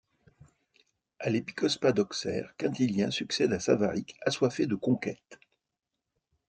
À 1.19 1.29
l'épiscopat 1.29 1.91
d'Auxerre, 1.91 2.55
Quintilien 2.57 3.11
succède 3.11 3.53
à 3.53 3.59
Savaric 3.59 4.17
assoiffé 4.25 4.65
de 4.65 4.73
conquêtes. 4.73 5.39